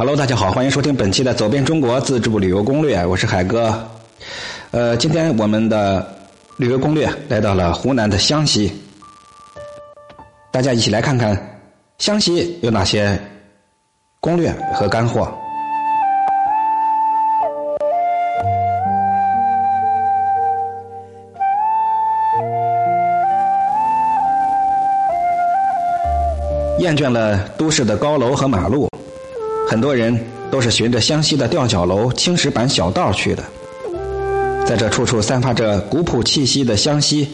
[0.00, 3.86] Hello，大家好，欢迎收听本期的《走遍中国自助旅游攻略》，我是海哥。
[4.70, 6.16] 呃，今天我们的
[6.56, 8.72] 旅游攻略来到了湖南的湘西，
[10.50, 11.60] 大家一起来看看
[11.98, 13.20] 湘西有哪些
[14.20, 15.30] 攻略和干货。
[26.78, 28.88] 厌倦了都市的高楼和马路，
[29.70, 30.18] 很多人
[30.50, 33.44] 都是循着湘西的吊脚楼、青石板小道去的。
[34.66, 37.28] 在这处处散发着古朴气息的湘西，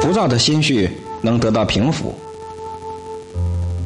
[0.00, 0.88] 浮躁的心绪
[1.20, 2.04] 能得到平抚。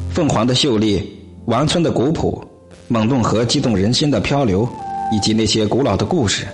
[0.09, 2.41] 凤凰的秀丽，王村的古朴，
[2.87, 4.65] 蒙洞河激动人心的漂流，
[5.11, 6.47] 以及那些古老的故事，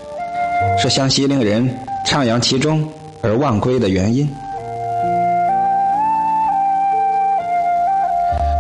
[0.82, 1.70] 是湘西令人
[2.08, 2.84] 徜徉其中
[3.22, 4.28] 而忘归的原因。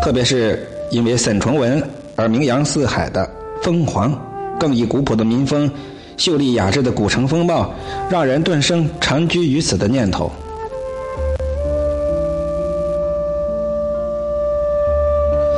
[0.04, 1.82] 特别是因为沈从文
[2.16, 3.30] 而名扬四海的
[3.62, 4.13] 凤凰，
[4.60, 5.70] 更以古朴的民风、
[6.16, 7.74] 秀丽雅致的古城风貌，
[8.10, 10.32] 让人顿生长居于此的念头。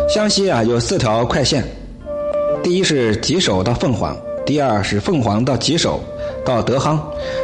[0.09, 1.63] 湘西啊，有四条快线，
[2.63, 5.99] 第一是吉首到凤凰，第二是凤凰到吉首
[6.43, 6.99] 到德夯，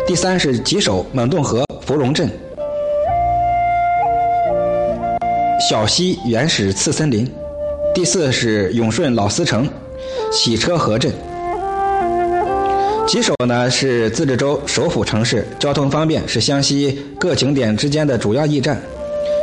[0.08, 2.28] 第三是吉首蒙洞河芙蓉镇。
[5.70, 7.30] 小溪原始次森林，
[7.94, 9.70] 第四是永顺老司城，
[10.32, 11.14] 洗车河镇。
[13.06, 18.82] 吉首呢是自治州首府城市，交通方便，是湘西各景点之间的主要驿站，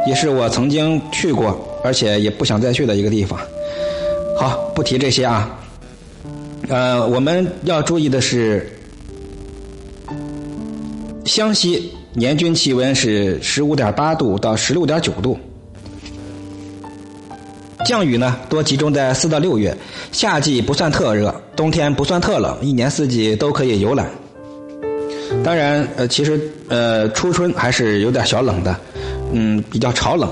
[0.05, 3.39] 也是我曾经去过，而且也不想再去的一个地方。
[4.37, 5.56] 好，不提这些啊。
[6.69, 8.69] 呃，我们要注意的是，
[11.25, 15.39] 湘西年均气温是十五点八度到十六点九度。
[17.84, 19.77] 降雨呢，多集中在四到六月，
[20.12, 24.09] 夏季不算特热，冬天不算特冷，一年四季都可以游览。
[25.42, 28.77] 当然，呃，其实呃，初春还是有点小冷的，
[29.32, 30.28] 嗯，比较潮冷。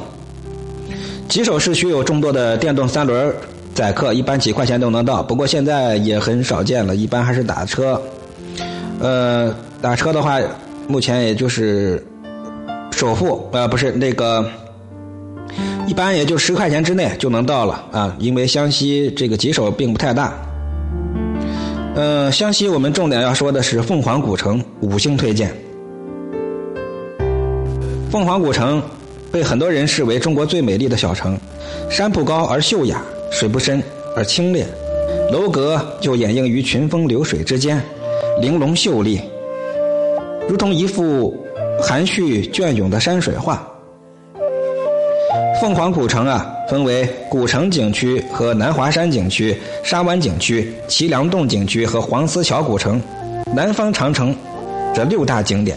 [1.29, 3.35] 吉首市区有众多的电动三轮
[3.75, 8.01] 载客，一般几块钱都能到，不过现在也很少见了，一般还是打车。
[9.01, 10.39] 呃，打车的话，
[10.87, 12.05] 目前也就是
[12.91, 14.45] 首付，呃，不是那个。
[15.89, 20.35] 一般也就十块钱之内就能到了啊，因为湘西这个吉首并不太大。
[21.97, 25.51] 呃，湘西我们重点要说的是凤凰古城，五星推荐。
[28.11, 28.83] 凤凰古城
[29.33, 31.39] 被很多人视为中国最美丽的小城，
[31.89, 33.83] 山不高而秀雅，水不深
[34.15, 34.67] 而清冽，
[35.33, 37.83] 楼阁就掩映于群峰流水之间，
[38.43, 39.19] 玲珑秀丽，
[40.51, 41.35] 如同一幅
[41.81, 43.67] 含蓄隽永的山水画。
[45.61, 53.03] 凤凰古城啊，分为古城景区和南华山景区、沙湾景区、祁梁洞景区和黄丝桥古城、
[53.57, 54.35] 南方长城
[54.95, 55.77] 这六大景点。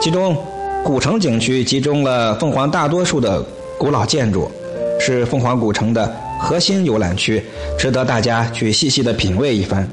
[0.00, 0.34] 其中，
[0.82, 3.44] 古城景区集中了凤凰大多数的
[3.76, 4.50] 古老建筑，
[4.98, 7.42] 是凤凰古城的核心游览区，
[7.78, 9.86] 值得大家去细细的品味一番。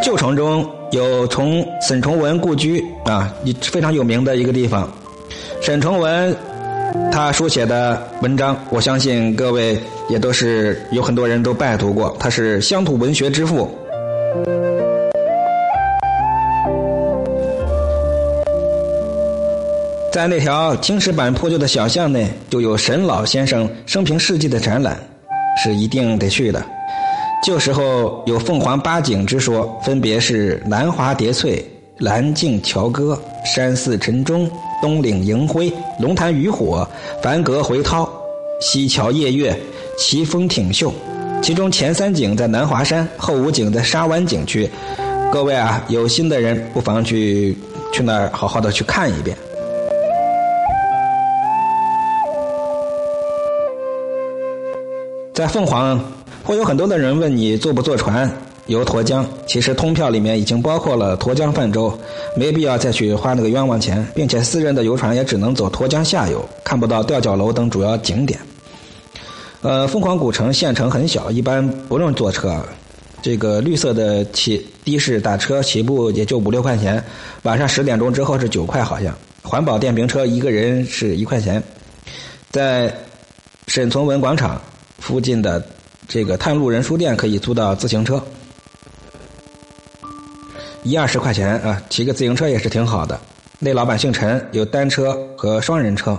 [0.00, 4.90] 旧城中有从沈从文故居啊，非常有名的一个地方。
[5.60, 6.36] 沈从文
[7.10, 12.16] 他书写的文章，我相信各位也都是有很多人都拜读过。
[12.18, 13.68] 他是乡土文学之父。
[20.12, 24.98] 在那条青石板破旧的小巷内，就有沈老先生生平事迹的展览，
[25.62, 26.64] 是一定得去的。
[27.44, 31.64] 旧时候有凤凰八景之说，分别是南华叠翠、
[31.98, 34.50] 蓝镜桥歌、山寺晨钟、
[34.82, 36.88] 东岭迎辉、龙潭渔火、
[37.22, 38.08] 梵阁回涛、
[38.60, 39.56] 西桥夜月、
[39.96, 40.92] 奇峰挺秀。
[41.40, 44.68] 其中前三景在南华山，后五景在沙湾景区。
[45.30, 47.56] 各位啊，有心的人不妨去
[47.92, 49.36] 去那儿好好的去看一遍。
[55.32, 56.15] 在凤凰。
[56.46, 58.30] 会有很多的人问你坐不坐船
[58.66, 59.28] 游沱江？
[59.48, 61.92] 其实通票里面已经包括了沱江泛舟，
[62.36, 68.38] 没必要再去花那个冤枉钱，并且私人的游船也只能走沱江下游，看不到吊脚楼等主要景点。
[69.60, 72.54] 呃，凤凰古城县城很小，一般不用坐车。
[73.20, 77.02] 这个绿色的起的士打车起步也就五六块钱，
[77.42, 81.60] 晚上十点钟之后是九块，好像环保电瓶车一个人是一块钱。
[82.52, 82.94] 在
[83.66, 84.62] 沈从文广场
[85.00, 85.60] 附近的。
[86.08, 88.22] 这个探路人书店可以租到自行车，
[90.82, 93.18] 一二十块钱啊，骑个自行车也是挺好的。
[93.58, 96.18] 那老板姓陈，有单车和双人车。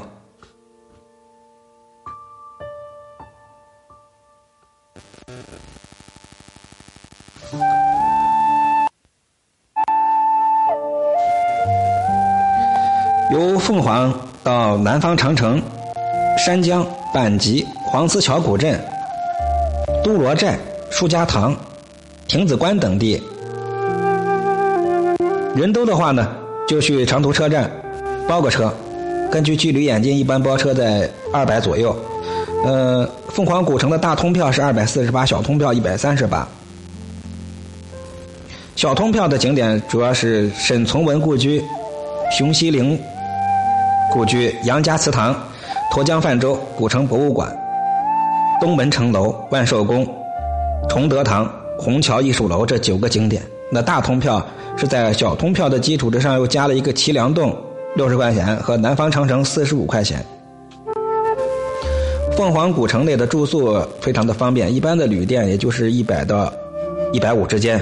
[13.32, 14.14] 由凤凰
[14.44, 15.62] 到南方长城、
[16.38, 18.80] 山江、阪吉、黄磁桥古镇、
[20.08, 20.58] 都罗寨、
[20.90, 21.54] 舒家塘、
[22.30, 23.22] 亭子关等地，
[25.54, 26.34] 人多的话呢，
[26.66, 27.70] 就去长途车站
[28.26, 28.74] 包个车。
[29.30, 31.94] 根据距离演进，一般包车在二百左右。
[32.64, 36.48] 呃，凤凰古城的大通票是二百四十八，小通票一百三十八。
[38.78, 41.62] 小通票的景点主要是沈从文故居、
[42.32, 42.98] 熊希龄
[44.14, 45.36] 故居、杨家祠堂、
[45.94, 47.54] 沱江泛舟古城博物馆、
[48.60, 50.08] 东门城楼、万寿宫、
[50.90, 53.42] 崇德堂、虹桥艺术楼这九个景点。
[53.72, 54.44] 那大通票
[54.76, 57.56] 是在小通票的基础之上又加了一个齐梁洞，
[57.96, 60.26] 六十块钱和南方长城四十五块钱。
[62.36, 66.52] 凤凰古城内的住宿非常的方便，一般的旅店也就是一百到
[67.12, 67.80] 一百五之间，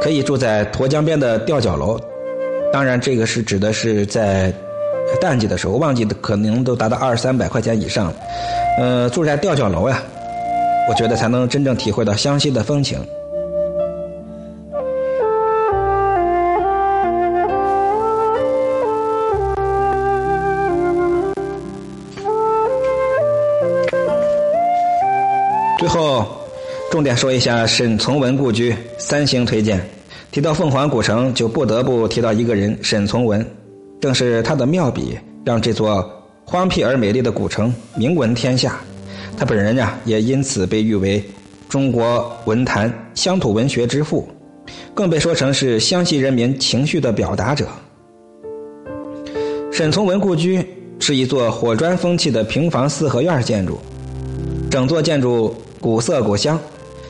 [0.00, 2.00] 可以住在沱江边的吊脚楼。
[2.72, 4.52] 当然，这个是指的是在
[5.20, 8.12] 淡季的时候，旺季的可能都达到二三百块钱以上。
[8.80, 10.02] 呃，住在吊脚楼呀，
[10.88, 12.98] 我觉得才能真正体会到湘西的风情。
[25.78, 26.24] 最后，
[26.90, 29.78] 重点说一下沈从文故居三星推荐。
[30.30, 33.44] 提到凤凰古城，就不得不提到一个人——沈从文。
[34.00, 36.10] 正是他的妙笔，让这座
[36.50, 38.80] 荒僻而美丽的古城名闻天下。
[39.36, 41.24] 他本人呀，也因此被誉为
[41.68, 44.28] 中国文坛乡土文学之父，
[44.92, 47.68] 更被说成是湘西人民情绪的表达者。
[49.70, 50.60] 沈从文故居
[50.98, 53.78] 是一座火砖风气的平房四合院建筑，
[54.68, 55.54] 整座建筑。
[55.80, 56.60] 古色古香，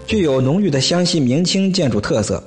[0.06, 2.40] 具有浓郁的湘西明清建筑特色。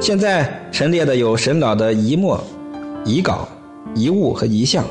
[0.00, 2.40] 现在陈列的有沈老的遗墨、
[3.04, 3.48] 遗稿、
[3.94, 4.84] 遗物和遗像，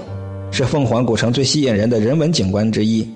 [0.52, 3.08] 是凤凰古城最吸引人的人文景观之一。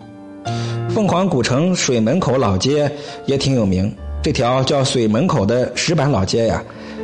[0.90, 2.92] 凤凰古城水门口老街
[3.26, 6.64] 也挺有名，这条叫水门口的石板老街呀，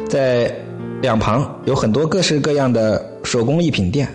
[0.09, 0.53] 在
[1.01, 4.07] 两旁有很多各式各样的手工艺品店，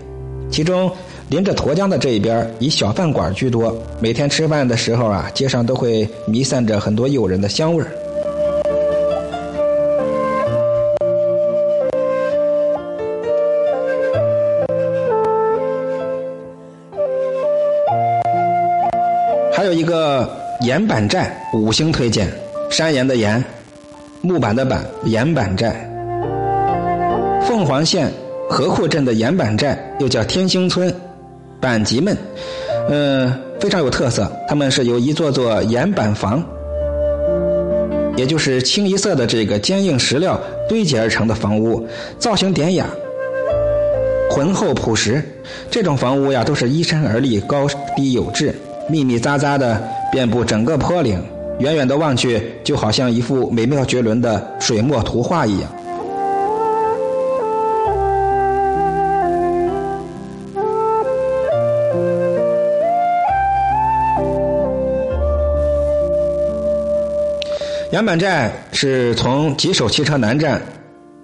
[0.50, 0.90] 其中。
[1.28, 3.74] 临着沱江的这一边，以小饭馆居多。
[4.00, 7.90] 每天吃饭的时候啊，街上都会弥散着很多诱人的香味儿。
[19.62, 20.28] 还有一个
[20.62, 22.26] 岩板寨，五星推荐：
[22.68, 23.40] 山岩的岩，
[24.20, 25.88] 木板的板，岩板寨。
[27.46, 28.10] 凤凰县
[28.50, 30.92] 河库镇的岩板寨，又叫天星村。
[31.60, 32.16] 板集们，
[32.88, 34.28] 嗯，非常有特色。
[34.48, 36.44] 他们是由一座座岩板房，
[38.16, 41.86] 也就是清一色的这个坚硬石料堆积而成的房屋，
[42.18, 42.84] 造型典雅，
[44.28, 45.22] 浑厚朴实。
[45.70, 48.52] 这种房屋呀，都是依山而立，高低有致，
[48.88, 51.22] 密密匝匝的遍布整个坡岭，
[51.58, 55.70] 远远的望去，就好像一幅美妙绝伦的水墨图画一样。
[67.92, 70.60] 杨板寨是从吉首汽车南站，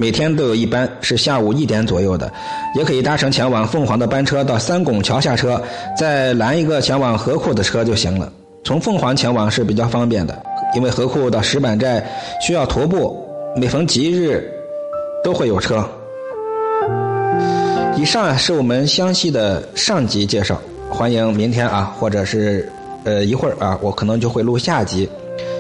[0.01, 2.33] 每天都有一班，是下午一点左右的，
[2.77, 5.61] 也可以搭乘前往凤凰的班车到三拱桥下车，
[5.99, 8.33] 再拦一个前往河库的车就行了。
[8.63, 10.41] 从凤凰前往是比较方便的，
[10.77, 12.09] 因为河库到石板寨
[12.41, 13.21] 需要徒步，
[13.57, 14.49] 每逢吉日
[15.25, 15.85] 都会有车。
[17.97, 22.71] 以上啊是我们湘西的上集介绍，欢迎明天啊，或者是
[23.03, 25.09] 呃一会儿啊，我可能就会录下集。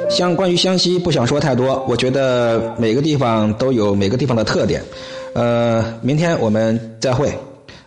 [0.08, 1.84] 像关于湘西，不想说太多。
[1.86, 4.82] 我觉得每个地方都有每个地方的特点。
[5.34, 7.30] 呃，明天我们再会。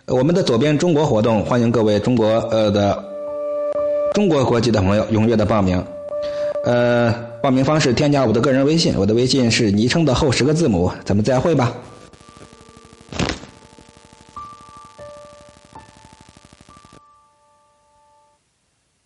[0.06, 3.02] 我们的左边中国活动，欢迎各位中国呃的
[4.14, 5.82] 中国国籍的朋友踊跃的报名。
[6.64, 7.12] 呃，
[7.42, 10.90] 报名方式：添加我的个人微信，我的微信是昵称的后十个字母。
[11.04, 11.72] 咱们再会吧。